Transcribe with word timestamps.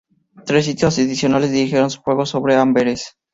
Tres 0.47 0.65
sitios 0.65 0.97
adicionales 0.97 1.51
dirigieron 1.51 1.91
su 1.91 2.01
fuego 2.01 2.25
sobre 2.25 2.55
Amberes. 2.55 3.17